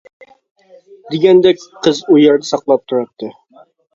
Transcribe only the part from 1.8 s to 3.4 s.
قىز ئۇ يەردە ساقلاپ تۇراتتى.